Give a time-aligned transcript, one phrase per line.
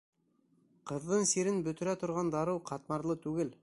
[0.93, 3.59] Ҡыҙҙың сирен бөтөрә торған дарыу ҡатмарлы түгел.